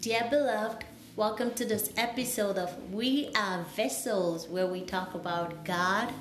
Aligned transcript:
Dear 0.00 0.26
beloved, 0.28 0.84
welcome 1.14 1.54
to 1.54 1.64
this 1.64 1.90
episode 1.96 2.58
of 2.58 2.92
We 2.92 3.30
Are 3.36 3.64
Vessels, 3.76 4.48
where 4.48 4.66
we 4.66 4.80
talk 4.80 5.14
about 5.14 5.64
God, 5.64 6.12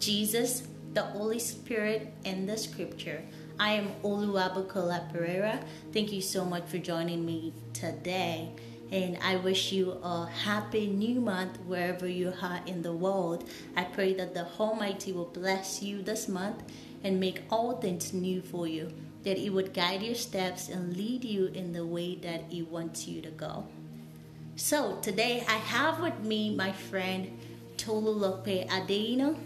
Jesus, 0.00 0.66
the 0.94 1.02
Holy 1.02 1.38
Spirit, 1.38 2.12
and 2.24 2.48
the 2.48 2.56
Scripture. 2.56 3.22
I 3.60 3.72
am 3.72 3.90
Oluwabukola 4.02 5.12
Pereira. 5.12 5.60
Thank 5.92 6.10
you 6.10 6.22
so 6.22 6.44
much 6.44 6.66
for 6.68 6.78
joining 6.78 7.26
me 7.26 7.52
today. 7.74 8.48
And 8.90 9.18
I 9.22 9.36
wish 9.36 9.72
you 9.72 9.92
a 10.02 10.26
happy 10.26 10.86
new 10.86 11.20
month 11.20 11.60
wherever 11.66 12.08
you 12.08 12.32
are 12.42 12.60
in 12.66 12.80
the 12.80 12.94
world. 12.94 13.48
I 13.76 13.84
pray 13.84 14.14
that 14.14 14.32
the 14.32 14.48
Almighty 14.58 15.12
will 15.12 15.26
bless 15.26 15.82
you 15.82 16.02
this 16.02 16.28
month 16.28 16.62
and 17.04 17.20
make 17.20 17.42
all 17.50 17.76
things 17.76 18.14
new 18.14 18.40
for 18.40 18.66
you 18.66 18.90
that 19.28 19.36
He 19.36 19.50
would 19.50 19.74
guide 19.74 20.02
your 20.02 20.14
steps 20.14 20.70
and 20.70 20.96
lead 20.96 21.22
you 21.22 21.48
in 21.48 21.74
the 21.74 21.84
way 21.84 22.14
that 22.14 22.44
He 22.48 22.62
wants 22.62 23.06
you 23.06 23.20
to 23.20 23.28
go. 23.28 23.66
So, 24.56 24.98
today 25.02 25.44
I 25.46 25.56
have 25.56 26.00
with 26.00 26.18
me 26.20 26.56
my 26.56 26.72
friend 26.72 27.38
Tolulope 27.76 28.66
Adeino, 28.70 29.36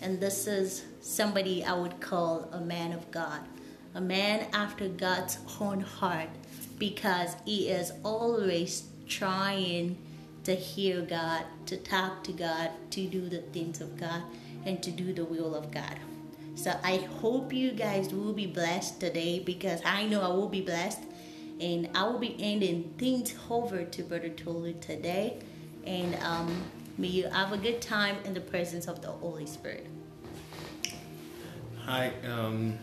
and 0.00 0.18
this 0.18 0.46
is 0.46 0.86
somebody 1.02 1.62
I 1.62 1.74
would 1.74 2.00
call 2.00 2.48
a 2.50 2.62
man 2.62 2.92
of 2.92 3.10
God, 3.10 3.40
a 3.94 4.00
man 4.00 4.46
after 4.54 4.88
God's 4.88 5.36
own 5.60 5.80
heart, 5.80 6.30
because 6.78 7.36
he 7.44 7.68
is 7.68 7.92
always 8.02 8.84
trying 9.06 9.98
to 10.44 10.54
hear 10.54 11.02
God, 11.02 11.44
to 11.66 11.76
talk 11.76 12.24
to 12.24 12.32
God, 12.32 12.70
to 12.92 13.06
do 13.06 13.28
the 13.28 13.42
things 13.52 13.82
of 13.82 14.00
God, 14.00 14.22
and 14.64 14.82
to 14.82 14.90
do 14.90 15.12
the 15.12 15.26
will 15.26 15.54
of 15.54 15.70
God. 15.70 15.98
So 16.60 16.78
I 16.84 16.98
hope 17.22 17.54
you 17.54 17.72
guys 17.72 18.12
will 18.12 18.34
be 18.34 18.44
blessed 18.44 19.00
today 19.00 19.38
because 19.38 19.80
I 19.82 20.04
know 20.04 20.20
I 20.20 20.28
will 20.28 20.50
be 20.50 20.60
blessed. 20.60 21.00
And 21.58 21.88
I 21.94 22.04
will 22.04 22.18
be 22.18 22.36
ending 22.38 22.92
things 22.98 23.34
over 23.48 23.82
to 23.84 24.02
Brother 24.02 24.28
Tolu 24.28 24.74
today. 24.74 25.38
And 25.86 26.14
um, 26.16 26.62
may 26.98 27.08
you 27.08 27.28
have 27.28 27.54
a 27.54 27.56
good 27.56 27.80
time 27.80 28.16
in 28.26 28.34
the 28.34 28.42
presence 28.42 28.88
of 28.88 29.00
the 29.00 29.08
Holy 29.08 29.46
Spirit. 29.46 29.86
Hi, 31.86 32.12
um, 32.28 32.78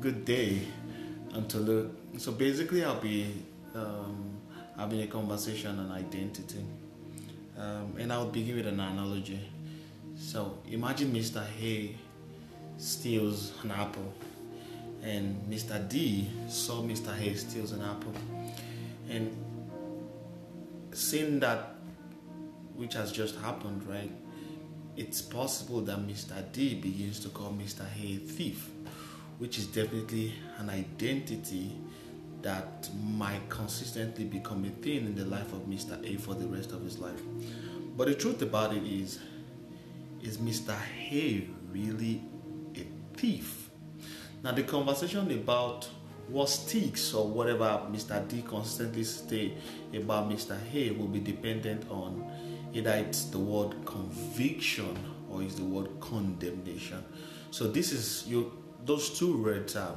good 0.00 0.24
day. 0.24 0.62
I'm 1.34 1.46
Tolu. 1.46 1.92
So 2.18 2.32
basically, 2.32 2.84
I'll 2.84 3.00
be 3.00 3.32
um, 3.76 4.40
having 4.76 5.02
a 5.02 5.06
conversation 5.06 5.78
on 5.78 5.92
identity. 5.92 6.64
Um, 7.56 7.94
and 7.96 8.12
I'll 8.12 8.26
begin 8.26 8.56
with 8.56 8.66
an 8.66 8.80
analogy. 8.80 9.38
So 10.16 10.58
imagine 10.70 11.12
Mr. 11.12 11.46
Hay 11.46 11.96
steals 12.78 13.52
an 13.62 13.70
apple, 13.70 14.12
and 15.02 15.36
Mr. 15.48 15.86
D 15.88 16.28
saw 16.48 16.82
Mr. 16.82 17.14
Hay 17.14 17.34
steals 17.34 17.72
an 17.72 17.82
apple, 17.82 18.12
and 19.08 19.36
seeing 20.92 21.38
that 21.40 21.74
which 22.74 22.94
has 22.94 23.12
just 23.12 23.36
happened, 23.36 23.86
right? 23.86 24.10
It's 24.96 25.20
possible 25.20 25.82
that 25.82 25.98
Mr. 25.98 26.42
D 26.52 26.74
begins 26.74 27.20
to 27.20 27.28
call 27.28 27.52
Mr. 27.52 27.82
A 27.82 28.16
thief, 28.16 28.70
which 29.38 29.58
is 29.58 29.66
definitely 29.66 30.32
an 30.58 30.70
identity 30.70 31.72
that 32.40 32.88
might 33.02 33.46
consistently 33.50 34.24
become 34.24 34.64
a 34.64 34.70
thing 34.82 35.04
in 35.06 35.14
the 35.14 35.24
life 35.26 35.52
of 35.52 35.66
Mr. 35.66 36.02
A 36.06 36.16
for 36.16 36.34
the 36.34 36.46
rest 36.46 36.72
of 36.72 36.82
his 36.82 36.98
life. 36.98 37.20
But 37.96 38.08
the 38.08 38.14
truth 38.14 38.40
about 38.42 38.74
it 38.74 38.84
is, 38.84 39.18
is 40.22 40.38
Mr. 40.38 40.76
Hay 40.78 41.48
really 41.70 42.22
a 42.74 42.86
thief? 43.16 43.70
Now, 44.42 44.52
the 44.52 44.62
conversation 44.62 45.30
about 45.30 45.88
what 46.28 46.48
sticks 46.48 47.14
or 47.14 47.28
whatever 47.28 47.82
Mr. 47.90 48.26
D 48.28 48.42
constantly 48.42 49.04
say 49.04 49.54
about 49.94 50.28
Mr. 50.28 50.60
Hay 50.70 50.90
will 50.90 51.06
be 51.06 51.20
dependent 51.20 51.88
on 51.90 52.28
either 52.72 52.90
it's 52.90 53.24
the 53.24 53.38
word 53.38 53.74
conviction 53.84 54.96
or 55.30 55.42
it's 55.42 55.54
the 55.54 55.64
word 55.64 55.88
condemnation. 56.00 57.04
So 57.50 57.68
this 57.68 57.92
is 57.92 58.24
you 58.26 58.52
those 58.84 59.18
two 59.18 59.42
words 59.42 59.76
are 59.76 59.96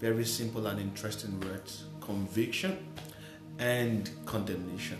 very 0.00 0.24
simple 0.24 0.66
and 0.66 0.80
interesting 0.80 1.38
words 1.40 1.84
conviction 2.00 2.78
and 3.58 4.10
condemnation. 4.26 4.98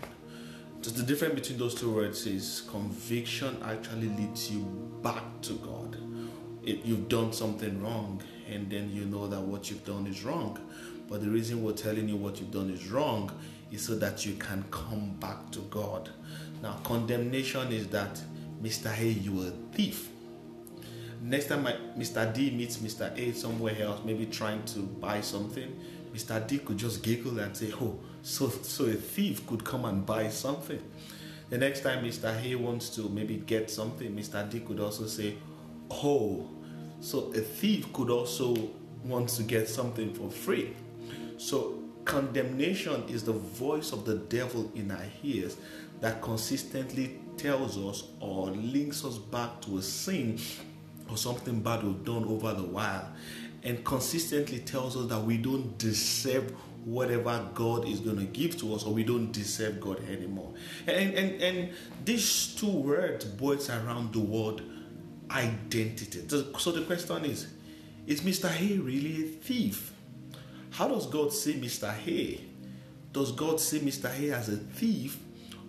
The 0.93 1.03
difference 1.03 1.35
between 1.35 1.57
those 1.57 1.73
two 1.73 1.91
words 1.91 2.25
is 2.27 2.61
conviction 2.69 3.57
actually 3.63 4.09
leads 4.09 4.51
you 4.51 4.61
back 5.01 5.23
to 5.41 5.53
God. 5.53 5.97
If 6.63 6.85
you've 6.85 7.09
done 7.09 7.33
something 7.33 7.81
wrong, 7.81 8.21
and 8.47 8.69
then 8.69 8.91
you 8.91 9.05
know 9.05 9.27
that 9.27 9.41
what 9.41 9.69
you've 9.69 9.83
done 9.83 10.05
is 10.05 10.23
wrong. 10.23 10.59
But 11.09 11.21
the 11.21 11.29
reason 11.29 11.63
we're 11.63 11.73
telling 11.73 12.07
you 12.07 12.15
what 12.15 12.39
you've 12.39 12.51
done 12.51 12.69
is 12.69 12.87
wrong 12.89 13.31
is 13.71 13.85
so 13.85 13.95
that 13.95 14.25
you 14.25 14.35
can 14.35 14.63
come 14.69 15.15
back 15.19 15.51
to 15.51 15.59
God. 15.71 16.11
Now, 16.61 16.79
condemnation 16.83 17.71
is 17.71 17.87
that, 17.87 18.21
Mr. 18.61 18.91
Hey, 18.91 19.09
you 19.09 19.33
were 19.33 19.47
a 19.47 19.75
thief. 19.75 20.09
Next 21.21 21.47
time 21.47 21.65
Mr. 21.97 22.31
D 22.31 22.51
meets 22.51 22.77
Mr. 22.77 23.17
A 23.17 23.33
somewhere 23.33 23.75
else, 23.81 24.01
maybe 24.05 24.27
trying 24.27 24.63
to 24.65 24.79
buy 24.79 25.21
something, 25.21 25.75
Mr. 26.13 26.45
D 26.47 26.59
could 26.59 26.77
just 26.77 27.01
giggle 27.03 27.39
and 27.39 27.57
say, 27.57 27.71
Oh, 27.73 27.99
so, 28.25 28.49
so 28.49 28.85
a 28.85 28.93
thief 28.93 29.45
could 29.45 29.63
come 29.63 29.85
and 29.85 30.03
buy 30.03 30.29
something. 30.29 30.81
The 31.51 31.59
next 31.59 31.81
time 31.81 32.03
Mr. 32.03 32.35
Hay 32.35 32.55
wants 32.55 32.89
to 32.95 33.07
maybe 33.07 33.37
get 33.37 33.69
something, 33.69 34.15
Mr. 34.15 34.49
D 34.49 34.61
could 34.61 34.79
also 34.79 35.05
say, 35.05 35.35
Oh, 35.91 36.49
so 37.01 37.31
a 37.33 37.39
thief 37.39 37.93
could 37.93 38.09
also 38.09 38.55
want 39.03 39.29
to 39.29 39.43
get 39.43 39.69
something 39.69 40.11
for 40.11 40.31
free. 40.31 40.73
So 41.37 41.83
condemnation 42.03 43.03
is 43.07 43.23
the 43.23 43.33
voice 43.33 43.91
of 43.91 44.05
the 44.05 44.15
devil 44.15 44.71
in 44.73 44.89
our 44.89 45.05
ears 45.21 45.57
that 46.01 46.23
consistently 46.23 47.19
tells 47.37 47.77
us 47.77 48.09
or 48.19 48.47
links 48.47 49.05
us 49.05 49.19
back 49.19 49.61
to 49.61 49.77
a 49.77 49.83
sin 49.83 50.39
or 51.11 51.17
something 51.17 51.61
bad 51.61 51.83
we've 51.83 52.03
done 52.03 52.25
over 52.25 52.53
the 52.53 52.63
while 52.63 53.07
and 53.61 53.83
consistently 53.85 54.59
tells 54.59 54.97
us 54.97 55.07
that 55.09 55.21
we 55.21 55.37
don't 55.37 55.77
deserve 55.77 56.51
whatever 56.85 57.49
God 57.55 57.87
is 57.87 57.99
going 57.99 58.17
to 58.17 58.25
give 58.25 58.57
to 58.59 58.75
us 58.75 58.83
or 58.83 58.93
we 58.93 59.03
don't 59.03 59.31
deserve 59.31 59.81
God 59.81 60.07
anymore. 60.07 60.53
And, 60.85 61.13
and, 61.15 61.41
and 61.41 61.69
these 62.05 62.55
two 62.55 62.69
words 62.69 63.25
boils 63.25 63.69
around 63.69 64.13
the 64.13 64.19
word 64.19 64.61
identity. 65.31 66.25
So 66.59 66.71
the 66.71 66.83
question 66.83 67.25
is, 67.25 67.47
is 68.05 68.21
Mr. 68.21 68.49
Hay 68.49 68.77
really 68.77 69.25
a 69.25 69.27
thief? 69.27 69.93
How 70.69 70.87
does 70.87 71.07
God 71.07 71.33
see 71.33 71.55
Mr. 71.55 71.91
Hay? 71.91 72.41
Does 73.11 73.31
God 73.31 73.59
see 73.59 73.79
Mr. 73.79 74.13
Hay 74.13 74.31
as 74.31 74.49
a 74.49 74.57
thief 74.57 75.17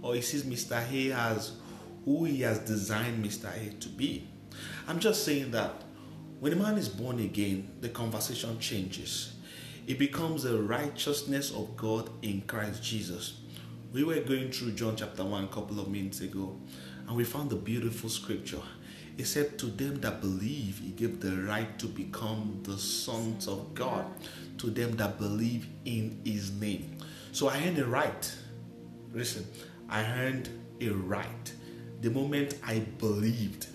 or 0.02 0.14
he 0.14 0.20
sees 0.20 0.42
Mr. 0.42 0.82
Hay 0.84 1.12
as 1.12 1.52
who 2.04 2.24
he 2.24 2.42
has 2.42 2.58
designed 2.58 3.24
Mr. 3.24 3.50
Hay 3.50 3.70
to 3.80 3.88
be? 3.88 4.28
I'm 4.86 4.98
just 4.98 5.24
saying 5.24 5.52
that 5.52 5.82
when 6.40 6.52
a 6.52 6.56
man 6.56 6.76
is 6.76 6.90
born 6.90 7.20
again, 7.20 7.70
the 7.80 7.88
conversation 7.88 8.58
changes. 8.58 9.32
It 9.86 9.98
becomes 9.98 10.42
the 10.42 10.60
righteousness 10.60 11.52
of 11.52 11.76
God 11.76 12.10
in 12.22 12.42
Christ 12.42 12.82
Jesus. 12.82 13.40
We 13.92 14.02
were 14.02 14.20
going 14.20 14.50
through 14.50 14.72
John 14.72 14.96
chapter 14.96 15.24
1 15.24 15.44
a 15.44 15.46
couple 15.46 15.78
of 15.78 15.88
minutes 15.88 16.20
ago, 16.20 16.58
and 17.06 17.16
we 17.16 17.22
found 17.22 17.50
the 17.50 17.56
beautiful 17.56 18.10
scripture. 18.10 18.62
It 19.16 19.26
said, 19.26 19.58
To 19.60 19.66
them 19.66 20.00
that 20.00 20.20
believe, 20.20 20.80
He 20.80 20.90
gave 20.90 21.20
the 21.20 21.36
right 21.42 21.78
to 21.78 21.86
become 21.86 22.60
the 22.64 22.76
sons 22.76 23.46
of 23.46 23.74
God, 23.74 24.04
to 24.58 24.70
them 24.70 24.96
that 24.96 25.18
believe 25.18 25.68
in 25.84 26.20
His 26.24 26.50
name. 26.50 26.98
So 27.30 27.48
I 27.48 27.62
earned 27.64 27.78
a 27.78 27.86
right. 27.86 28.34
Listen, 29.12 29.46
I 29.88 30.02
earned 30.02 30.48
a 30.80 30.88
right 30.88 31.52
the 32.00 32.10
moment 32.10 32.56
I 32.64 32.80
believed 32.98 33.68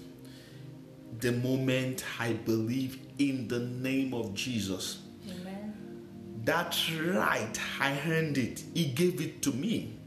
the 1.20 1.32
moment 1.32 2.04
I 2.20 2.34
believe 2.34 3.00
in 3.20 3.48
the 3.48 3.60
name 3.60 4.14
of 4.14 4.34
Jesus. 4.34 5.04
That's 6.44 6.92
right. 6.92 7.60
I 7.80 8.00
earned 8.08 8.38
it. 8.38 8.64
He 8.74 8.86
gave 8.86 9.22
it 9.22 9.42
to 9.44 9.52
me. 9.52 9.98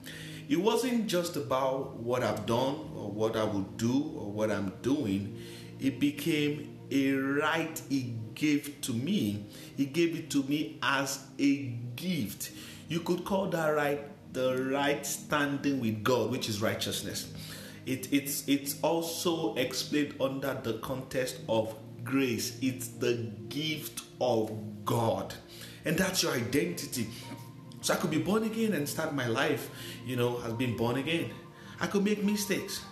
It 0.48 0.60
wasn't 0.60 1.06
just 1.06 1.36
about 1.36 1.96
what 1.96 2.22
I've 2.22 2.44
done 2.46 2.90
or 2.94 3.10
what 3.10 3.36
I 3.36 3.44
will 3.44 3.68
do 3.76 4.12
or 4.16 4.30
what 4.30 4.50
I'm 4.50 4.72
doing. 4.82 5.38
It 5.80 5.98
became 6.00 6.78
a 6.90 7.12
right 7.12 7.80
He 7.88 8.14
gave 8.34 8.80
to 8.82 8.92
me. 8.92 9.46
He 9.76 9.86
gave 9.86 10.14
it 10.16 10.30
to 10.30 10.42
me 10.42 10.78
as 10.82 11.24
a 11.38 11.66
gift. 11.96 12.50
You 12.88 13.00
could 13.00 13.24
call 13.24 13.46
that 13.48 13.68
right 13.68 14.02
the 14.32 14.70
right 14.70 15.06
standing 15.06 15.80
with 15.80 16.02
God, 16.02 16.30
which 16.30 16.48
is 16.48 16.60
righteousness 16.60 17.32
it, 17.86 18.12
it's, 18.12 18.46
it's 18.48 18.80
also 18.82 19.54
explained 19.56 20.14
under 20.20 20.58
the 20.62 20.74
context 20.74 21.40
of 21.48 21.74
grace. 22.02 22.58
It's 22.62 22.88
the 22.88 23.30
gift 23.48 24.02
of 24.20 24.52
God. 24.84 25.34
And 25.84 25.96
that's 25.96 26.22
your 26.22 26.32
identity. 26.32 27.08
So 27.80 27.92
I 27.94 27.96
could 27.96 28.10
be 28.10 28.18
born 28.18 28.44
again 28.44 28.72
and 28.72 28.88
start 28.88 29.14
my 29.14 29.26
life, 29.26 29.70
you 30.06 30.16
know, 30.16 30.40
as 30.44 30.54
being 30.54 30.76
born 30.76 30.96
again. 30.96 31.30
I 31.80 31.86
could 31.86 32.04
make 32.04 32.24
mistakes. 32.24 32.82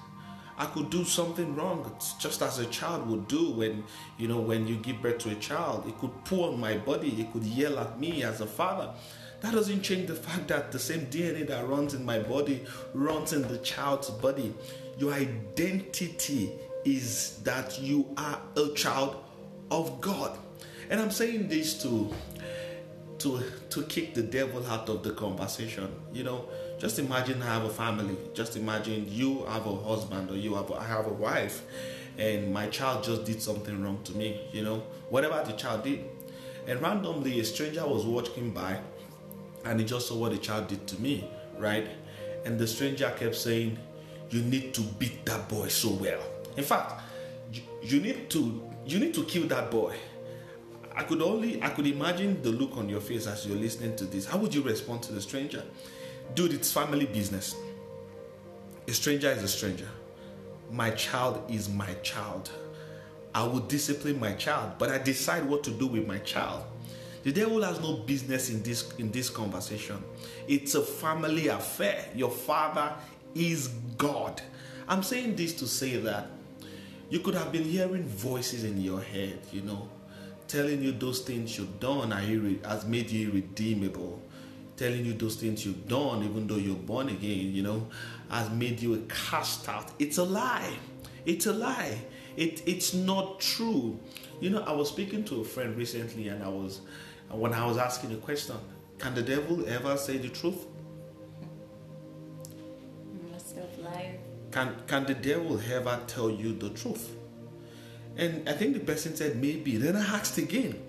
I 0.58 0.66
could 0.66 0.90
do 0.90 1.04
something 1.04 1.56
wrong, 1.56 1.90
just 2.18 2.42
as 2.42 2.58
a 2.58 2.66
child 2.66 3.08
would 3.08 3.26
do 3.26 3.52
when 3.52 3.84
you 4.18 4.28
know 4.28 4.38
when 4.38 4.68
you 4.68 4.76
give 4.76 5.00
birth 5.00 5.18
to 5.20 5.30
a 5.30 5.34
child. 5.36 5.88
It 5.88 5.98
could 5.98 6.24
pull 6.24 6.52
on 6.52 6.60
my 6.60 6.76
body. 6.76 7.20
It 7.20 7.32
could 7.32 7.44
yell 7.44 7.78
at 7.78 7.98
me 7.98 8.22
as 8.22 8.42
a 8.42 8.46
father. 8.46 8.92
That 9.40 9.54
doesn't 9.54 9.82
change 9.82 10.08
the 10.08 10.14
fact 10.14 10.48
that 10.48 10.70
the 10.70 10.78
same 10.78 11.06
DNA 11.06 11.46
that 11.48 11.66
runs 11.66 11.94
in 11.94 12.04
my 12.04 12.18
body 12.20 12.64
runs 12.94 13.32
in 13.32 13.42
the 13.48 13.58
child's 13.58 14.10
body. 14.10 14.54
Your 14.98 15.14
identity 15.14 16.52
is 16.84 17.40
that 17.42 17.80
you 17.80 18.06
are 18.16 18.40
a 18.56 18.68
child 18.74 19.24
of 19.70 20.00
God. 20.00 20.38
And 20.90 21.00
I'm 21.00 21.10
saying 21.10 21.48
this 21.48 21.80
to 21.82 22.12
to 23.22 23.42
to 23.70 23.82
kick 23.84 24.14
the 24.14 24.22
devil 24.22 24.66
out 24.66 24.88
of 24.88 25.02
the 25.02 25.12
conversation. 25.12 25.88
You 26.12 26.24
know, 26.24 26.44
just 26.78 26.98
imagine 26.98 27.40
I 27.42 27.46
have 27.46 27.64
a 27.64 27.70
family. 27.70 28.16
Just 28.34 28.56
imagine 28.56 29.06
you 29.08 29.44
have 29.44 29.66
a 29.66 29.76
husband 29.76 30.30
or 30.30 30.36
you 30.36 30.54
have 30.54 30.70
a, 30.70 30.74
I 30.74 30.84
have 30.84 31.06
a 31.06 31.12
wife, 31.12 31.62
and 32.18 32.52
my 32.52 32.66
child 32.68 33.04
just 33.04 33.24
did 33.24 33.40
something 33.40 33.82
wrong 33.82 34.00
to 34.04 34.12
me. 34.16 34.40
You 34.52 34.62
know, 34.62 34.82
whatever 35.08 35.42
the 35.46 35.52
child 35.52 35.84
did, 35.84 36.04
and 36.66 36.80
randomly 36.82 37.38
a 37.40 37.44
stranger 37.44 37.86
was 37.86 38.04
walking 38.04 38.50
by, 38.50 38.80
and 39.64 39.78
he 39.78 39.86
just 39.86 40.08
saw 40.08 40.16
what 40.16 40.32
the 40.32 40.38
child 40.38 40.66
did 40.68 40.86
to 40.88 41.00
me, 41.00 41.30
right? 41.58 41.88
And 42.44 42.58
the 42.58 42.66
stranger 42.66 43.12
kept 43.16 43.36
saying, 43.36 43.78
"You 44.30 44.42
need 44.42 44.74
to 44.74 44.80
beat 44.80 45.24
that 45.26 45.48
boy 45.48 45.68
so 45.68 45.90
well. 45.90 46.20
In 46.56 46.64
fact, 46.64 47.00
you, 47.52 47.62
you 47.82 48.00
need 48.00 48.28
to 48.30 48.62
you 48.84 48.98
need 48.98 49.14
to 49.14 49.24
kill 49.24 49.46
that 49.46 49.70
boy." 49.70 49.96
I 50.94 51.02
could 51.04 51.22
only 51.22 51.62
I 51.62 51.70
could 51.70 51.86
imagine 51.86 52.42
the 52.42 52.50
look 52.50 52.76
on 52.76 52.88
your 52.88 53.00
face 53.00 53.26
as 53.26 53.46
you're 53.46 53.56
listening 53.56 53.96
to 53.96 54.04
this. 54.04 54.26
How 54.26 54.38
would 54.38 54.54
you 54.54 54.62
respond 54.62 55.02
to 55.04 55.12
the 55.12 55.20
stranger? 55.20 55.64
Dude, 56.34 56.52
it's 56.52 56.72
family 56.72 57.06
business. 57.06 57.56
A 58.88 58.92
stranger 58.92 59.30
is 59.30 59.42
a 59.42 59.48
stranger. 59.48 59.88
My 60.70 60.90
child 60.90 61.42
is 61.50 61.68
my 61.68 61.92
child. 62.02 62.50
I 63.34 63.44
will 63.44 63.60
discipline 63.60 64.20
my 64.20 64.32
child, 64.34 64.72
but 64.78 64.90
I 64.90 64.98
decide 64.98 65.44
what 65.48 65.64
to 65.64 65.70
do 65.70 65.86
with 65.86 66.06
my 66.06 66.18
child. 66.18 66.64
The 67.22 67.32
devil 67.32 67.62
has 67.62 67.80
no 67.80 67.94
business 67.94 68.50
in 68.50 68.62
this 68.62 68.92
in 68.98 69.10
this 69.10 69.30
conversation. 69.30 70.02
It's 70.48 70.74
a 70.74 70.82
family 70.82 71.48
affair. 71.48 72.04
Your 72.14 72.30
father 72.30 72.92
is 73.34 73.68
God. 73.96 74.42
I'm 74.88 75.02
saying 75.02 75.36
this 75.36 75.54
to 75.54 75.66
say 75.66 75.96
that 75.98 76.26
you 77.08 77.20
could 77.20 77.34
have 77.34 77.52
been 77.52 77.64
hearing 77.64 78.04
voices 78.04 78.64
in 78.64 78.80
your 78.80 79.00
head, 79.00 79.38
you 79.52 79.62
know, 79.62 79.88
telling 80.52 80.82
you 80.82 80.92
those 80.92 81.20
things 81.20 81.56
you've 81.56 81.80
done 81.80 82.12
are 82.12 82.20
irre- 82.20 82.62
has 82.66 82.84
made 82.84 83.10
you 83.10 83.30
irredeemable. 83.30 84.20
Telling 84.76 85.06
you 85.06 85.14
those 85.14 85.36
things 85.36 85.64
you've 85.64 85.88
done, 85.88 86.22
even 86.24 86.46
though 86.46 86.56
you're 86.56 86.74
born 86.74 87.08
again, 87.08 87.54
you 87.54 87.62
know, 87.62 87.88
has 88.28 88.50
made 88.50 88.78
you 88.80 88.94
a 88.94 88.98
cast 89.08 89.66
out. 89.68 89.90
It's 89.98 90.18
a 90.18 90.24
lie. 90.24 90.74
It's 91.24 91.46
a 91.46 91.54
lie. 91.54 91.98
It, 92.36 92.62
it's 92.66 92.92
not 92.92 93.40
true. 93.40 93.98
You 94.40 94.50
know, 94.50 94.62
I 94.62 94.72
was 94.72 94.90
speaking 94.90 95.24
to 95.24 95.40
a 95.40 95.44
friend 95.44 95.74
recently, 95.74 96.28
and 96.28 96.42
I 96.42 96.48
was, 96.48 96.80
when 97.30 97.54
I 97.54 97.64
was 97.64 97.78
asking 97.78 98.12
a 98.12 98.16
question, 98.16 98.56
can 98.98 99.14
the 99.14 99.22
devil 99.22 99.66
ever 99.66 99.96
say 99.96 100.18
the 100.18 100.28
truth? 100.28 100.66
Master 103.30 103.60
of 103.60 103.78
liar. 103.78 104.18
Can 104.50 104.76
can 104.86 105.06
the 105.06 105.14
devil 105.14 105.58
ever 105.72 105.98
tell 106.06 106.30
you 106.30 106.52
the 106.54 106.68
truth? 106.70 107.16
And 108.16 108.48
I 108.48 108.52
think 108.52 108.74
the 108.74 108.80
person 108.80 109.16
said 109.16 109.36
maybe. 109.36 109.76
Then 109.76 109.96
I 109.96 110.04
asked 110.16 110.38
again, 110.38 110.82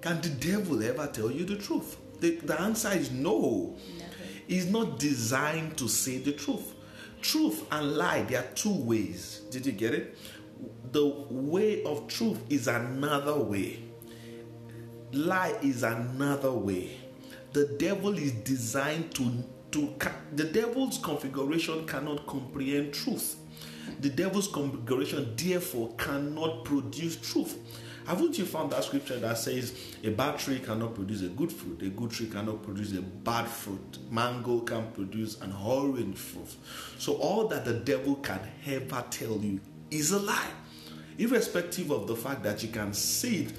can 0.00 0.20
the 0.20 0.28
devil 0.28 0.82
ever 0.82 1.06
tell 1.06 1.30
you 1.30 1.44
the 1.44 1.56
truth? 1.56 1.96
The, 2.20 2.36
the 2.36 2.60
answer 2.60 2.90
is 2.92 3.10
no. 3.10 3.76
Never. 3.98 4.10
He's 4.46 4.66
not 4.66 4.98
designed 4.98 5.76
to 5.78 5.88
say 5.88 6.18
the 6.18 6.32
truth. 6.32 6.74
Truth 7.22 7.64
and 7.72 7.96
lie, 7.96 8.22
there 8.22 8.40
are 8.40 8.54
two 8.54 8.74
ways. 8.74 9.42
Did 9.50 9.66
you 9.66 9.72
get 9.72 9.94
it? 9.94 10.18
The 10.92 11.06
way 11.30 11.82
of 11.84 12.06
truth 12.06 12.38
is 12.50 12.68
another 12.68 13.36
way. 13.38 13.80
Lie 15.12 15.56
is 15.62 15.82
another 15.82 16.52
way. 16.52 16.98
The 17.52 17.66
devil 17.78 18.18
is 18.18 18.32
designed 18.32 19.14
to 19.14 19.44
to 19.74 19.92
the 20.32 20.44
devil's 20.44 20.98
configuration 20.98 21.84
cannot 21.84 22.28
comprehend 22.28 22.94
truth. 22.94 23.36
The 24.00 24.10
devil's 24.10 24.48
configuration 24.48 25.34
therefore 25.36 25.94
cannot 25.96 26.64
produce 26.64 27.16
truth. 27.16 27.58
Haven't 28.06 28.36
you 28.36 28.44
found 28.44 28.70
that 28.72 28.84
scripture 28.84 29.18
that 29.18 29.38
says 29.38 29.74
a 30.02 30.10
bad 30.10 30.38
tree 30.38 30.58
cannot 30.58 30.94
produce 30.94 31.22
a 31.22 31.28
good 31.28 31.50
fruit, 31.50 31.80
a 31.80 31.88
good 31.88 32.10
tree 32.10 32.26
cannot 32.26 32.62
produce 32.62 32.92
a 32.92 33.00
bad 33.00 33.46
fruit, 33.46 33.98
mango 34.10 34.60
can 34.60 34.90
produce 34.92 35.40
an 35.40 35.54
orange 35.64 36.18
fruit. 36.18 36.54
So 36.98 37.14
all 37.14 37.48
that 37.48 37.64
the 37.64 37.72
devil 37.72 38.16
can 38.16 38.40
ever 38.66 39.02
tell 39.08 39.38
you 39.38 39.58
is 39.90 40.12
a 40.12 40.18
lie, 40.18 40.50
irrespective 41.16 41.90
of 41.90 42.06
the 42.06 42.14
fact 42.14 42.42
that 42.42 42.62
you 42.62 42.68
can 42.68 42.92
see 42.92 43.44
it, 43.44 43.52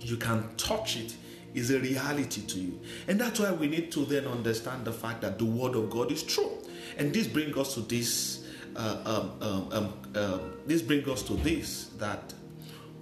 you 0.00 0.16
can 0.16 0.48
touch 0.56 0.96
it, 0.96 1.14
is 1.54 1.70
a 1.70 1.78
reality 1.78 2.42
to 2.42 2.58
you. 2.58 2.80
And 3.06 3.20
that's 3.20 3.38
why 3.40 3.52
we 3.52 3.68
need 3.68 3.92
to 3.92 4.04
then 4.04 4.26
understand 4.26 4.84
the 4.84 4.92
fact 4.92 5.22
that 5.22 5.38
the 5.38 5.44
word 5.44 5.76
of 5.76 5.88
God 5.88 6.10
is 6.10 6.22
true. 6.22 6.50
And 6.96 7.12
this 7.12 7.26
brings 7.26 7.56
us 7.56 7.74
to 7.74 7.80
this. 7.80 8.37
Uh, 8.78 8.96
um, 9.06 9.32
um, 9.42 9.68
um, 9.72 9.92
um, 10.14 10.52
this 10.64 10.82
brings 10.82 11.08
us 11.08 11.22
to 11.24 11.32
this 11.34 11.86
that 11.98 12.32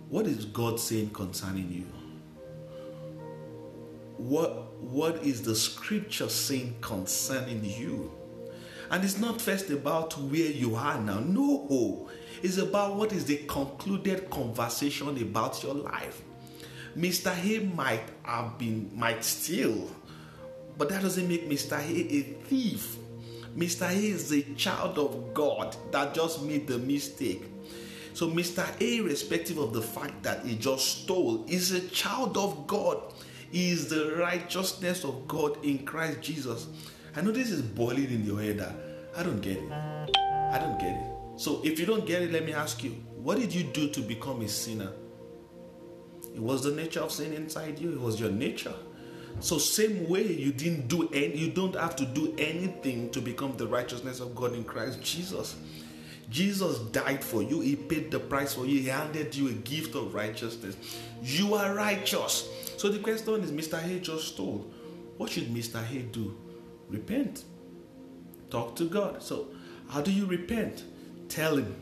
what 0.08 0.26
is 0.26 0.46
God 0.46 0.80
saying 0.80 1.10
concerning 1.10 1.70
you? 1.70 1.84
What 4.16 4.80
what 4.80 5.22
is 5.22 5.42
the 5.42 5.54
scripture 5.54 6.30
saying 6.30 6.76
concerning 6.80 7.62
you? 7.62 8.10
And 8.90 9.04
it's 9.04 9.18
not 9.18 9.38
first 9.38 9.68
about 9.68 10.16
where 10.16 10.50
you 10.50 10.76
are 10.76 10.98
now. 10.98 11.20
No, 11.20 12.08
it's 12.42 12.56
about 12.56 12.96
what 12.96 13.12
is 13.12 13.26
the 13.26 13.36
concluded 13.46 14.30
conversation 14.30 15.08
about 15.20 15.62
your 15.62 15.74
life. 15.74 16.22
Mr. 16.96 17.34
Hay 17.34 17.58
might 17.58 18.04
have 18.22 18.56
been, 18.56 18.90
might 18.94 19.22
steal, 19.22 19.90
but 20.78 20.88
that 20.88 21.02
doesn't 21.02 21.28
make 21.28 21.46
Mr. 21.50 21.78
Hay 21.78 22.00
a 22.00 22.22
thief. 22.48 22.96
Mr. 23.56 23.88
A 23.88 23.94
is 23.94 24.32
a 24.32 24.42
child 24.54 24.98
of 24.98 25.32
God 25.32 25.76
that 25.90 26.12
just 26.12 26.42
made 26.42 26.66
the 26.66 26.78
mistake. 26.78 27.44
So, 28.12 28.28
Mr. 28.28 28.68
A, 28.80 28.98
irrespective 28.98 29.58
of 29.58 29.72
the 29.72 29.80
fact 29.80 30.22
that 30.22 30.44
he 30.44 30.56
just 30.56 31.02
stole, 31.02 31.44
is 31.48 31.72
a 31.72 31.80
child 31.88 32.36
of 32.36 32.66
God. 32.66 33.14
He 33.50 33.70
is 33.70 33.88
the 33.88 34.16
righteousness 34.16 35.04
of 35.04 35.26
God 35.26 35.64
in 35.64 35.84
Christ 35.86 36.20
Jesus. 36.20 36.66
I 37.14 37.22
know 37.22 37.30
this 37.30 37.50
is 37.50 37.62
boiling 37.62 38.10
in 38.10 38.24
your 38.24 38.40
head. 38.40 38.60
Ah. 38.60 39.20
I 39.20 39.22
don't 39.22 39.40
get 39.40 39.56
it. 39.56 39.72
I 39.72 40.58
don't 40.58 40.78
get 40.78 40.94
it. 40.94 41.40
So, 41.40 41.62
if 41.64 41.80
you 41.80 41.86
don't 41.86 42.06
get 42.06 42.22
it, 42.22 42.32
let 42.32 42.44
me 42.44 42.52
ask 42.52 42.84
you 42.84 42.90
what 43.16 43.38
did 43.38 43.54
you 43.54 43.64
do 43.64 43.88
to 43.88 44.00
become 44.00 44.42
a 44.42 44.48
sinner? 44.48 44.92
It 46.34 46.40
was 46.40 46.62
the 46.62 46.72
nature 46.72 47.00
of 47.00 47.10
sin 47.10 47.32
inside 47.32 47.78
you, 47.78 47.92
it 47.92 48.00
was 48.00 48.20
your 48.20 48.30
nature. 48.30 48.74
So 49.40 49.58
same 49.58 50.08
way 50.08 50.26
you 50.26 50.52
didn't 50.52 50.88
do 50.88 51.08
any 51.12 51.36
you 51.36 51.50
don't 51.50 51.74
have 51.74 51.96
to 51.96 52.06
do 52.06 52.34
anything 52.38 53.10
to 53.10 53.20
become 53.20 53.56
the 53.56 53.66
righteousness 53.66 54.20
of 54.20 54.34
God 54.34 54.54
in 54.54 54.64
Christ 54.64 55.02
Jesus. 55.02 55.56
Jesus 56.28 56.80
died 56.90 57.22
for 57.22 57.42
you, 57.42 57.60
he 57.60 57.76
paid 57.76 58.10
the 58.10 58.18
price 58.18 58.54
for 58.54 58.66
you, 58.66 58.80
he 58.80 58.88
handed 58.88 59.34
you 59.34 59.48
a 59.48 59.52
gift 59.52 59.94
of 59.94 60.14
righteousness. 60.14 60.76
You 61.22 61.54
are 61.54 61.74
righteous. 61.74 62.48
So 62.76 62.88
the 62.88 62.98
question 62.98 63.42
is 63.42 63.52
Mr. 63.52 63.80
Hay 63.80 64.00
just 64.00 64.28
stole. 64.28 64.66
What 65.18 65.30
should 65.30 65.48
Mr. 65.54 65.84
Hay 65.84 66.02
do? 66.02 66.36
Repent. 66.88 67.44
Talk 68.50 68.74
to 68.76 68.88
God. 68.88 69.22
So 69.22 69.48
how 69.88 70.00
do 70.00 70.10
you 70.10 70.26
repent? 70.26 70.84
Tell 71.28 71.56
him 71.56 71.74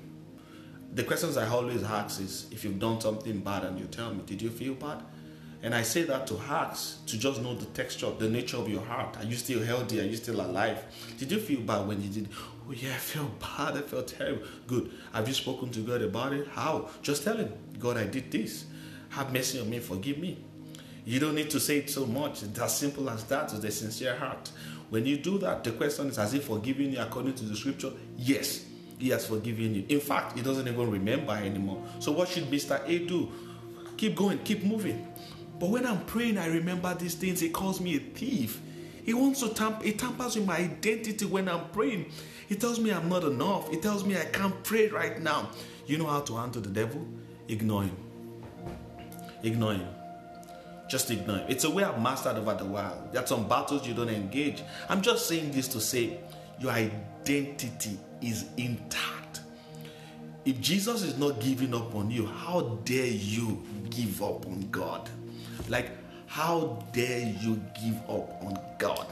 the 0.94 1.02
questions 1.02 1.37
I 1.37 1.49
always 1.49 1.82
ask 1.82 2.20
is 2.20 2.46
if 2.52 2.64
you've 2.64 2.78
done 2.78 3.00
something 3.00 3.40
bad 3.40 3.64
and 3.64 3.78
you 3.78 3.87
tell 3.87 4.14
me, 4.14 4.23
did 4.25 4.40
you 4.40 4.50
feel 4.50 4.75
bad? 4.75 5.02
And 5.64 5.75
I 5.75 5.80
say 5.80 6.02
that 6.02 6.26
to 6.26 6.38
ask 6.47 7.06
to 7.06 7.18
just 7.18 7.40
know 7.40 7.54
the 7.54 7.64
texture, 7.64 8.11
the 8.18 8.28
nature 8.28 8.59
of 8.59 8.68
your 8.68 8.83
heart. 8.83 9.16
Are 9.16 9.25
you 9.25 9.35
still 9.35 9.64
healthy? 9.64 9.99
Are 9.99 10.04
you 10.04 10.16
still 10.16 10.42
alive? 10.42 10.85
Did 11.16 11.33
you 11.33 11.40
feel 11.40 11.61
bad 11.62 11.88
when 11.88 12.02
you 12.02 12.11
did? 12.11 12.28
Oh 12.68 12.73
yeah, 12.73 12.90
I 12.90 12.99
felt 12.99 13.40
bad. 13.40 13.78
I 13.78 13.80
felt 13.80 14.09
terrible. 14.09 14.47
Good. 14.66 14.92
Have 15.14 15.26
you 15.26 15.33
spoken 15.33 15.71
to 15.71 15.80
God 15.80 16.02
about 16.02 16.35
it? 16.35 16.49
How? 16.49 16.90
Just 17.00 17.25
tell 17.25 17.38
Him, 17.38 17.50
God, 17.78 17.97
I 17.97 18.04
did 18.04 18.30
this. 18.30 18.66
Have 19.09 19.33
mercy 19.33 19.59
on 19.59 19.71
me. 19.71 19.78
Forgive 19.78 20.18
me. 20.18 20.37
You 21.06 21.18
don't 21.18 21.35
need 21.35 21.49
to 21.49 21.59
say 21.59 21.78
it 21.78 21.88
so 21.88 22.04
much. 22.04 22.42
It's 22.42 22.59
as 22.59 22.76
simple 22.76 23.09
as 23.09 23.25
that. 23.25 23.50
With 23.50 23.64
a 23.64 23.71
sincere 23.71 24.16
heart. 24.16 24.52
When 24.90 25.06
you 25.06 25.16
do 25.16 25.38
that, 25.38 25.64
the 25.64 25.73
question 25.73 26.09
is, 26.09 26.16
has 26.16 26.33
He 26.33 26.40
forgiven 26.40 26.92
you 26.92 27.00
according 27.00 27.37
to 27.37 27.44
the 27.44 27.56
Scripture? 27.56 27.92
Yes. 28.18 28.66
He 28.99 29.09
has 29.09 29.26
forgiven 29.26 29.75
you. 29.75 29.87
In 29.88 30.00
fact, 30.00 30.37
he 30.37 30.42
doesn't 30.42 30.68
even 30.68 30.90
remember 30.90 31.33
anymore. 31.33 31.83
So, 32.00 32.12
what 32.12 32.28
should 32.28 32.44
Mr. 32.50 32.87
A 32.87 32.99
do? 32.99 33.33
Keep 33.97 34.16
going, 34.16 34.38
keep 34.40 34.62
moving. 34.62 35.09
But 35.58 35.70
when 35.70 35.87
I'm 35.87 36.04
praying, 36.06 36.38
I 36.38 36.49
remember 36.49 36.94
these 36.94 37.14
things. 37.14 37.40
He 37.40 37.49
calls 37.49 37.80
me 37.80 37.96
a 37.96 38.00
thief. 38.00 38.61
He 39.04 39.14
wants 39.14 39.40
to 39.40 39.50
tamp. 39.50 39.82
He 39.82 39.92
tampers 39.92 40.37
with 40.37 40.46
my 40.46 40.56
identity 40.56 41.26
when 41.26 41.49
I'm 41.49 41.68
praying. 41.70 42.11
He 42.49 42.56
tells 42.56 42.80
me 42.80 42.90
I'm 42.90 43.08
not 43.08 43.25
enough. 43.25 43.70
He 43.70 43.78
tells 43.78 44.04
me 44.04 44.16
I 44.16 44.25
can't 44.25 44.62
pray 44.64 44.88
right 44.88 45.20
now. 45.20 45.50
You 45.87 45.99
know 45.99 46.06
how 46.06 46.20
to 46.20 46.37
handle 46.37 46.62
the 46.62 46.70
devil? 46.70 47.06
Ignore 47.49 47.84
him. 47.84 47.96
Ignore 49.42 49.75
him. 49.75 49.88
Just 50.88 51.11
ignore 51.11 51.38
him. 51.38 51.46
It's 51.49 51.64
a 51.64 51.70
way 51.70 51.84
I've 51.84 52.00
mastered 52.00 52.37
over 52.37 52.54
the 52.54 52.64
while. 52.64 53.08
There 53.12 53.23
are 53.23 53.26
some 53.26 53.49
battles 53.49 53.87
you 53.87 53.94
don't 53.94 54.08
engage. 54.08 54.62
I'm 54.88 55.02
just 55.02 55.28
saying 55.28 55.52
this 55.52 55.68
to 55.68 55.80
say 55.80 56.18
your 56.58 56.70
identity 56.70 57.99
is 58.23 58.46
intact. 58.56 59.40
If 60.44 60.61
Jesus 60.61 61.02
is 61.02 61.18
not 61.18 61.40
giving 61.40 61.75
up 61.75 61.94
on 61.94 62.11
you, 62.11 62.26
how 62.26 62.78
dare 62.84 63.06
you 63.06 63.62
give 63.90 64.23
up 64.23 64.46
on 64.46 64.68
God? 64.70 65.08
Like, 65.68 65.90
how 66.26 66.84
dare 66.92 67.28
you 67.40 67.62
give 67.80 67.96
up 68.08 68.42
on 68.42 68.58
God? 68.78 69.06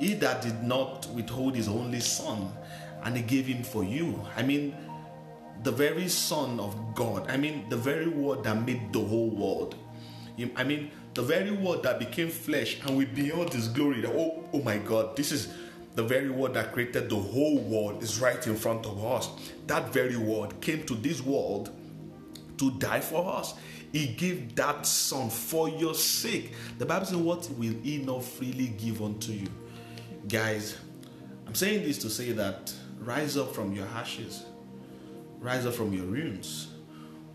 He 0.00 0.14
that 0.14 0.42
did 0.42 0.62
not 0.62 1.06
withhold 1.14 1.54
his 1.54 1.68
only 1.68 2.00
son 2.00 2.52
and 3.04 3.16
he 3.16 3.22
gave 3.22 3.46
him 3.46 3.62
for 3.62 3.84
you. 3.84 4.20
I 4.36 4.42
mean, 4.42 4.74
the 5.62 5.72
very 5.72 6.08
Son 6.08 6.58
of 6.60 6.94
God. 6.94 7.30
I 7.30 7.36
mean, 7.36 7.68
the 7.68 7.76
very 7.76 8.08
word 8.08 8.44
that 8.44 8.66
made 8.66 8.92
the 8.92 9.00
whole 9.00 9.30
world. 9.30 9.76
I 10.56 10.64
mean, 10.64 10.90
the 11.14 11.22
very 11.22 11.52
word 11.52 11.82
that 11.84 11.98
became 11.98 12.28
flesh 12.28 12.80
and 12.82 12.96
we 12.96 13.04
beheld 13.04 13.52
his 13.52 13.68
glory. 13.68 14.00
That, 14.00 14.12
oh, 14.12 14.44
oh 14.52 14.62
my 14.62 14.78
God, 14.78 15.16
this 15.16 15.32
is 15.32 15.52
the 15.94 16.02
very 16.02 16.28
word 16.28 16.54
that 16.54 16.72
created 16.72 17.08
the 17.08 17.16
whole 17.16 17.58
world 17.58 18.02
is 18.02 18.20
right 18.20 18.44
in 18.46 18.56
front 18.56 18.84
of 18.84 19.04
us. 19.04 19.30
That 19.68 19.92
very 19.92 20.16
word 20.16 20.60
came 20.60 20.84
to 20.86 20.94
this 20.94 21.22
world 21.22 21.70
to 22.58 22.70
die 22.72 23.00
for 23.00 23.26
us. 23.28 23.54
He 23.94 24.08
gave 24.08 24.56
that 24.56 24.84
son 24.86 25.30
for 25.30 25.68
your 25.68 25.94
sake. 25.94 26.52
The 26.78 26.84
Bible 26.84 27.06
says, 27.06 27.16
What 27.16 27.48
will 27.50 27.74
he 27.80 27.98
not 27.98 28.24
freely 28.24 28.74
give 28.76 29.00
unto 29.00 29.30
you? 29.30 29.46
Guys, 30.26 30.76
I'm 31.46 31.54
saying 31.54 31.84
this 31.84 31.98
to 31.98 32.10
say 32.10 32.32
that 32.32 32.74
rise 32.98 33.36
up 33.36 33.54
from 33.54 33.72
your 33.72 33.86
ashes, 33.86 34.46
rise 35.38 35.64
up 35.64 35.74
from 35.74 35.92
your 35.92 36.06
ruins. 36.06 36.72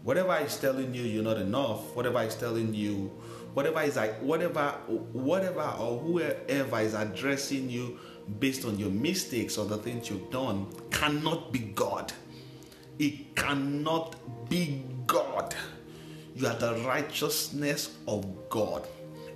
Whatever 0.04 0.36
is 0.40 0.58
telling 0.58 0.94
you 0.94 1.04
you're 1.04 1.24
not 1.24 1.38
enough, 1.38 1.96
whatever 1.96 2.22
is 2.24 2.36
telling 2.36 2.74
you, 2.74 3.10
whatever 3.54 3.82
is 3.82 3.96
like, 3.96 4.20
whatever, 4.20 4.72
whatever 5.14 5.74
or 5.80 5.98
whoever 6.00 6.80
is 6.82 6.94
addressing 6.94 7.70
you 7.70 7.98
based 8.40 8.66
on 8.66 8.78
your 8.78 8.90
mistakes 8.90 9.58
or 9.58 9.66
the 9.66 9.78
things 9.78 10.10
you've 10.10 10.30
done 10.30 10.68
cannot 10.92 11.54
be 11.54 11.60
God. 11.60 12.12
It 12.98 13.34
cannot 13.38 14.50
be 14.50 14.84
God. 15.08 15.56
You 16.40 16.48
are 16.48 16.56
the 16.56 16.76
righteousness 16.86 17.98
of 18.08 18.26
God 18.48 18.88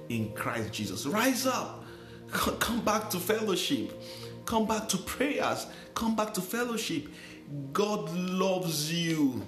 in 0.08 0.32
Christ 0.32 0.72
Jesus. 0.72 1.06
Rise 1.06 1.46
up. 1.46 1.84
Come 2.32 2.80
back 2.80 3.10
to 3.10 3.20
fellowship. 3.20 4.02
Come 4.46 4.66
back 4.66 4.88
to 4.88 4.98
prayers. 4.98 5.68
Come 5.96 6.16
back 6.16 6.34
to 6.36 6.42
fellowship. 6.42 7.08
God 7.74 8.10
loves 8.16 8.94
you. 8.94 9.44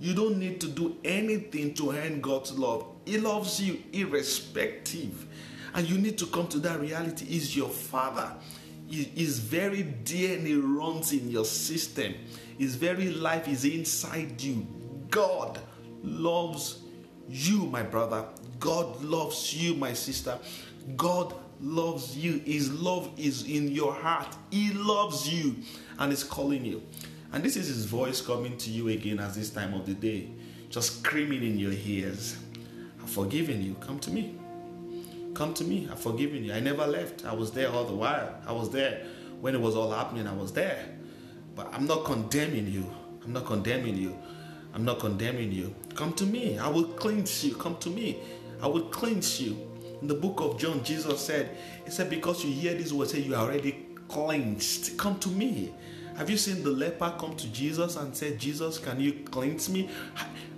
You 0.00 0.14
don't 0.14 0.38
need 0.38 0.62
to 0.62 0.66
do 0.66 0.96
anything 1.04 1.74
to 1.74 1.90
earn 1.90 2.22
God's 2.22 2.58
love. 2.58 2.86
He 3.04 3.18
loves 3.18 3.60
you 3.60 3.82
irrespective. 3.92 5.26
And 5.74 5.86
you 5.86 5.98
need 5.98 6.16
to 6.16 6.26
come 6.26 6.48
to 6.48 6.58
that 6.60 6.80
reality. 6.80 7.26
He's 7.26 7.54
your 7.54 7.68
father. 7.68 8.32
He 8.86 9.12
is 9.14 9.40
very 9.40 9.82
dear 9.82 10.38
and 10.38 10.46
he 10.46 10.54
runs 10.54 11.12
in 11.12 11.30
your 11.30 11.44
system. 11.44 12.14
His 12.56 12.76
very 12.76 13.10
life 13.10 13.46
is 13.46 13.66
inside 13.66 14.40
you. 14.40 14.66
God 15.10 15.60
loves 16.02 16.80
you, 17.28 17.66
my 17.66 17.82
brother. 17.82 18.24
God 18.58 19.02
loves 19.02 19.54
you, 19.54 19.74
my 19.74 19.92
sister. 19.92 20.38
God 20.96 21.34
loves 21.60 22.16
you. 22.16 22.38
His 22.44 22.70
love 22.72 23.10
is 23.16 23.44
in 23.48 23.68
your 23.68 23.92
heart. 23.92 24.36
He 24.50 24.72
loves 24.72 25.28
you 25.32 25.56
and 25.98 26.12
is 26.12 26.24
calling 26.24 26.64
you. 26.64 26.82
And 27.32 27.44
this 27.44 27.56
is 27.56 27.66
his 27.66 27.84
voice 27.84 28.20
coming 28.20 28.56
to 28.58 28.70
you 28.70 28.88
again 28.88 29.20
at 29.20 29.34
this 29.34 29.50
time 29.50 29.74
of 29.74 29.84
the 29.84 29.94
day, 29.94 30.30
just 30.70 31.00
screaming 31.00 31.42
in 31.42 31.58
your 31.58 31.72
ears. 31.72 32.36
I've 33.02 33.10
forgiven 33.10 33.62
you. 33.62 33.74
Come 33.74 33.98
to 34.00 34.10
me. 34.10 34.38
Come 35.34 35.52
to 35.54 35.64
me. 35.64 35.88
I've 35.90 36.00
forgiven 36.00 36.44
you. 36.44 36.54
I 36.54 36.60
never 36.60 36.86
left. 36.86 37.26
I 37.26 37.34
was 37.34 37.52
there 37.52 37.70
all 37.70 37.84
the 37.84 37.94
while. 37.94 38.34
I 38.46 38.52
was 38.52 38.70
there 38.70 39.04
when 39.40 39.54
it 39.54 39.60
was 39.60 39.76
all 39.76 39.90
happening. 39.90 40.26
I 40.26 40.32
was 40.32 40.52
there. 40.52 40.84
But 41.54 41.72
I'm 41.74 41.86
not 41.86 42.04
condemning 42.04 42.66
you. 42.66 42.86
I'm 43.24 43.32
not 43.32 43.44
condemning 43.44 43.96
you. 43.96 44.18
I'm 44.78 44.84
not 44.84 45.00
condemning 45.00 45.50
you. 45.50 45.74
Come 45.96 46.12
to 46.12 46.24
me. 46.24 46.56
I 46.56 46.68
will 46.68 46.84
cleanse 46.84 47.44
you. 47.44 47.56
Come 47.56 47.78
to 47.78 47.90
me. 47.90 48.20
I 48.62 48.68
will 48.68 48.84
cleanse 48.90 49.40
you. 49.40 49.58
In 50.00 50.06
the 50.06 50.14
book 50.14 50.40
of 50.40 50.56
John, 50.56 50.84
Jesus 50.84 51.20
said, 51.20 51.50
He 51.84 51.90
said, 51.90 52.08
Because 52.08 52.44
you 52.44 52.52
hear 52.52 52.74
these 52.74 52.94
words, 52.94 53.10
say 53.10 53.18
you 53.18 53.34
are 53.34 53.44
already 53.44 53.86
cleansed. 54.06 54.96
Come 54.96 55.18
to 55.18 55.30
me. 55.30 55.74
Have 56.16 56.30
you 56.30 56.36
seen 56.36 56.62
the 56.62 56.70
leper 56.70 57.12
come 57.18 57.34
to 57.34 57.48
Jesus 57.48 57.96
and 57.96 58.16
say, 58.16 58.36
Jesus, 58.36 58.78
can 58.78 59.00
you 59.00 59.14
cleanse 59.24 59.68
me? 59.68 59.90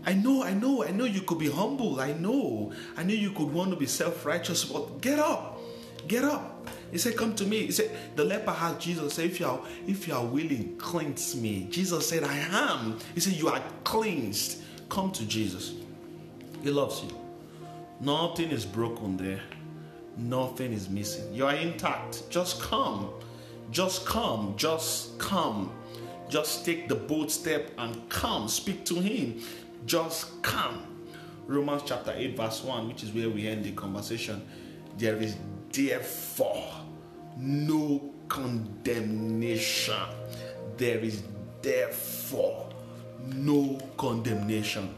I 0.04 0.12
know, 0.12 0.42
I 0.42 0.52
know, 0.52 0.84
I 0.84 0.90
know 0.90 1.06
you 1.06 1.22
could 1.22 1.38
be 1.38 1.50
humble. 1.50 1.98
I 1.98 2.12
know. 2.12 2.72
I 2.98 3.02
know 3.02 3.14
you 3.14 3.30
could 3.30 3.50
want 3.50 3.70
to 3.70 3.76
be 3.76 3.86
self 3.86 4.26
righteous, 4.26 4.66
but 4.66 5.00
get 5.00 5.18
up. 5.18 5.49
Get 6.10 6.24
up. 6.24 6.66
He 6.90 6.98
said, 6.98 7.16
Come 7.16 7.36
to 7.36 7.46
me. 7.46 7.66
He 7.66 7.70
said, 7.70 7.96
The 8.16 8.24
leper 8.24 8.50
asked 8.50 8.80
Jesus, 8.80 9.14
say, 9.14 9.26
if 9.26 9.38
you 9.38 9.46
are 9.46 9.60
if 9.86 10.08
you 10.08 10.14
are 10.14 10.24
willing, 10.26 10.76
cleanse 10.76 11.36
me. 11.36 11.68
Jesus 11.70 12.08
said, 12.08 12.24
I 12.24 12.36
am. 12.50 12.98
He 13.14 13.20
said, 13.20 13.34
You 13.34 13.46
are 13.46 13.62
cleansed. 13.84 14.60
Come 14.88 15.12
to 15.12 15.24
Jesus. 15.24 15.74
He 16.64 16.70
loves 16.72 17.04
you. 17.04 17.16
Nothing 18.00 18.50
is 18.50 18.66
broken 18.66 19.18
there. 19.18 19.40
Nothing 20.16 20.72
is 20.72 20.88
missing. 20.88 21.32
You 21.32 21.46
are 21.46 21.54
intact. 21.54 22.28
Just 22.28 22.60
come. 22.60 23.10
Just 23.70 24.04
come. 24.04 24.54
Just 24.56 25.16
come. 25.20 25.70
Just 26.28 26.64
take 26.64 26.88
the 26.88 26.96
bold 26.96 27.30
step 27.30 27.70
and 27.78 28.08
come. 28.08 28.48
Speak 28.48 28.84
to 28.86 28.96
Him. 28.96 29.40
Just 29.86 30.42
come. 30.42 30.82
Romans 31.46 31.82
chapter 31.86 32.12
8, 32.16 32.36
verse 32.36 32.64
1, 32.64 32.88
which 32.88 33.04
is 33.04 33.12
where 33.12 33.30
we 33.30 33.46
end 33.46 33.64
the 33.64 33.70
conversation. 33.70 34.44
There 34.98 35.14
is 35.14 35.36
therefore 35.72 36.66
no 37.36 38.12
condemnation. 38.28 39.94
There 40.76 40.98
is 40.98 41.22
therefore 41.62 42.68
no 43.26 43.78
condemnation. 43.96 44.94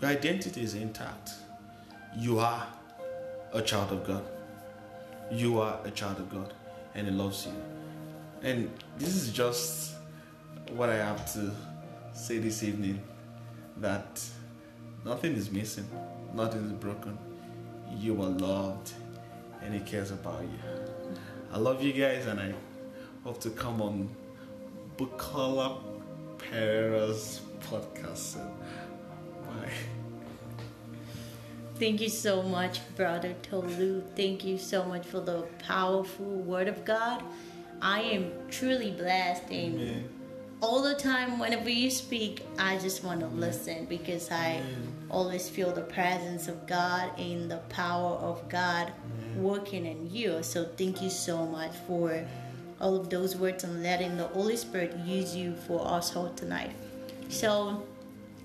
Your 0.00 0.10
identity 0.10 0.62
is 0.62 0.74
intact. 0.74 1.30
You 2.16 2.38
are 2.38 2.66
a 3.52 3.62
child 3.62 3.92
of 3.92 4.06
God. 4.06 4.24
You 5.30 5.60
are 5.60 5.78
a 5.84 5.90
child 5.90 6.18
of 6.18 6.30
God, 6.30 6.52
and 6.94 7.06
He 7.06 7.12
loves 7.12 7.46
you. 7.46 7.52
And 8.42 8.70
this 8.98 9.14
is 9.14 9.32
just 9.32 9.94
what 10.72 10.88
I 10.88 10.96
have 10.96 11.30
to 11.34 11.52
say 12.14 12.38
this 12.38 12.62
evening 12.62 13.02
that 13.76 14.24
nothing 15.04 15.34
is 15.34 15.50
missing, 15.50 15.88
nothing 16.34 16.64
is 16.64 16.72
broken. 16.72 17.18
You 17.96 18.20
are 18.22 18.28
loved, 18.28 18.92
and 19.62 19.74
He 19.74 19.80
cares 19.80 20.10
about 20.10 20.42
you. 20.42 20.58
I 21.52 21.58
love 21.58 21.82
you 21.82 21.92
guys, 21.92 22.26
and 22.26 22.40
I 22.40 22.54
hope 23.24 23.40
to 23.40 23.50
come 23.50 23.82
on 23.82 24.08
Bukola 24.96 25.78
Pereira's 26.38 27.40
podcast. 27.60 28.16
soon. 28.16 28.50
Bye. 29.46 29.70
Thank 31.76 32.00
you 32.02 32.10
so 32.10 32.42
much, 32.42 32.80
Brother 32.94 33.34
Tolu. 33.42 34.02
Thank 34.14 34.44
you 34.44 34.58
so 34.58 34.84
much 34.84 35.06
for 35.06 35.20
the 35.20 35.46
powerful 35.66 36.26
word 36.26 36.68
of 36.68 36.84
God. 36.84 37.22
I 37.80 38.02
am 38.02 38.32
truly 38.50 38.90
blessed 38.90 39.44
and 39.44 39.80
Amen. 39.80 40.19
All 40.62 40.82
the 40.82 40.94
time 40.94 41.38
whenever 41.38 41.70
you 41.70 41.90
speak, 41.90 42.44
I 42.58 42.78
just 42.78 43.02
want 43.02 43.20
to 43.20 43.26
listen 43.28 43.86
because 43.86 44.30
I 44.30 44.56
Amen. 44.56 44.94
always 45.10 45.48
feel 45.48 45.72
the 45.72 45.82
presence 45.82 46.48
of 46.48 46.66
God 46.66 47.18
and 47.18 47.50
the 47.50 47.58
power 47.70 48.16
of 48.16 48.46
God 48.48 48.92
Amen. 49.22 49.42
working 49.42 49.86
in 49.86 50.10
you. 50.10 50.42
So 50.42 50.64
thank 50.76 51.00
you 51.00 51.10
so 51.10 51.46
much 51.46 51.72
for 51.86 52.24
all 52.80 52.96
of 52.96 53.10
those 53.10 53.36
words 53.36 53.64
and 53.64 53.82
letting 53.82 54.16
the 54.16 54.26
Holy 54.28 54.56
Spirit 54.56 54.96
use 55.04 55.34
you 55.34 55.54
for 55.66 55.86
us 55.86 56.14
all 56.14 56.30
tonight. 56.34 56.72
So 57.28 57.86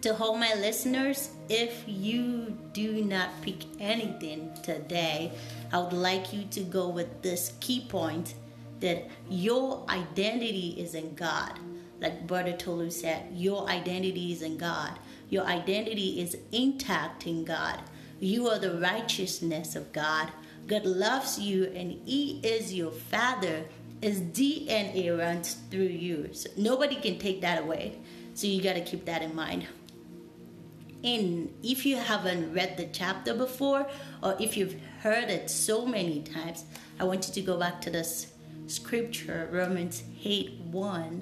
to 0.01 0.15
all 0.17 0.37
my 0.37 0.53
listeners, 0.53 1.31
if 1.49 1.83
you 1.87 2.57
do 2.73 3.03
not 3.03 3.29
pick 3.41 3.57
anything 3.79 4.51
today, 4.63 5.31
I 5.73 5.79
would 5.79 5.93
like 5.93 6.31
you 6.31 6.43
to 6.51 6.61
go 6.61 6.87
with 6.89 7.21
this 7.21 7.53
key 7.59 7.85
point 7.89 8.35
that 8.79 9.07
your 9.29 9.83
identity 9.89 10.75
is 10.77 10.95
in 10.95 11.15
God. 11.15 11.57
Like 11.99 12.27
Brother 12.27 12.53
Tolu 12.53 12.89
said, 12.89 13.27
your 13.33 13.67
identity 13.69 14.31
is 14.31 14.41
in 14.41 14.57
God. 14.57 14.99
Your 15.29 15.45
identity 15.45 16.19
is 16.21 16.37
intact 16.51 17.25
in 17.25 17.45
God. 17.45 17.81
You 18.19 18.47
are 18.49 18.59
the 18.59 18.79
righteousness 18.79 19.75
of 19.75 19.91
God. 19.91 20.31
God 20.67 20.85
loves 20.85 21.39
you 21.39 21.65
and 21.75 21.99
He 22.05 22.39
is 22.43 22.73
your 22.73 22.91
Father. 22.91 23.65
His 24.01 24.21
DNA 24.21 25.17
runs 25.17 25.57
through 25.71 25.83
you. 25.83 26.29
So 26.33 26.49
nobody 26.57 26.95
can 26.95 27.17
take 27.17 27.41
that 27.41 27.61
away. 27.61 27.97
So 28.33 28.47
you 28.47 28.61
got 28.61 28.73
to 28.73 28.81
keep 28.81 29.05
that 29.05 29.21
in 29.21 29.35
mind. 29.35 29.65
And 31.03 31.53
if 31.61 31.85
you 31.85 31.97
haven't 31.97 32.53
read 32.53 32.77
the 32.77 32.87
chapter 32.87 33.33
before, 33.35 33.87
or 34.23 34.35
if 34.39 34.57
you've 34.57 34.75
heard 35.01 35.29
it 35.29 35.51
so 35.51 35.85
many 35.85 36.21
times, 36.21 36.65
I 36.99 37.03
want 37.03 37.27
you 37.27 37.33
to 37.35 37.41
go 37.41 37.59
back 37.59 37.79
to 37.81 37.91
this 37.91 38.33
scripture, 38.65 39.47
Romans 39.51 40.03
8 40.23 40.61
1, 40.71 41.21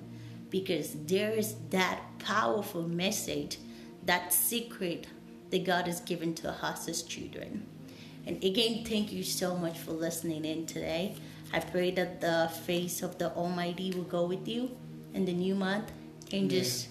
because 0.54 0.94
there 1.08 1.32
is 1.32 1.56
that 1.72 2.00
powerful 2.20 2.84
message, 2.84 3.58
that 4.06 4.32
secret 4.32 5.08
that 5.50 5.66
God 5.66 5.88
has 5.88 6.00
given 6.02 6.36
to 6.36 6.52
us 6.64 6.88
as 6.88 7.02
children. 7.02 7.66
And 8.28 8.42
again, 8.44 8.86
thank 8.86 9.12
you 9.12 9.24
so 9.24 9.58
much 9.58 9.80
for 9.80 9.94
listening 9.94 10.46
in 10.46 10.68
today. 10.68 11.16
I 11.52 11.60
pray 11.60 11.90
that 11.92 12.22
the 12.22 12.52
face 12.68 13.02
of 13.02 13.18
the 13.18 13.32
Almighty 13.34 13.90
will 13.96 14.04
go 14.04 14.28
with 14.28 14.48
you 14.48 14.70
in 15.16 15.26
the 15.26 15.34
new 15.34 15.56
month 15.56 15.92
and 16.32 16.52
yeah. 16.52 16.60
just 16.60 16.90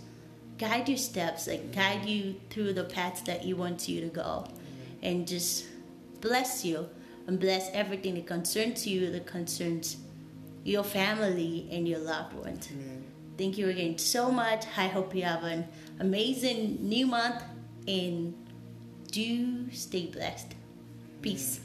guide 0.59 0.89
your 0.89 0.99
steps, 0.99 1.47
like 1.47 1.73
guide 1.73 2.05
you 2.05 2.41
through 2.51 2.73
the 2.73 2.85
paths 2.85 3.21
that 3.23 3.43
He 3.43 3.55
wants 3.55 3.89
you 3.89 4.01
to 4.01 4.09
go, 4.09 4.45
and 5.03 5.27
just 5.27 5.67
bless 6.21 6.65
you 6.65 6.89
and 7.29 7.39
bless 7.39 7.71
everything 7.73 8.17
that 8.17 8.27
concerns 8.27 8.89
you, 8.89 9.13
that 9.13 9.27
concerns 9.27 9.99
your 10.65 10.83
family, 10.83 11.69
and 11.71 11.89
your 11.89 12.01
loved 12.01 12.35
ones. 12.35 12.69
Amen. 12.73 13.12
Thank 13.43 13.59
you 13.59 13.71
again 13.71 13.99
so 13.99 14.31
much. 14.31 14.67
I 14.77 14.87
hope 14.87 15.17
you 15.17 15.25
have 15.25 15.43
an 15.43 15.67
amazing 15.99 16.79
new 16.81 17.09
month 17.09 17.43
and 17.89 18.35
do 19.11 19.69
stay 19.73 20.07
blessed. 20.07 20.55
Peace. 21.23 21.59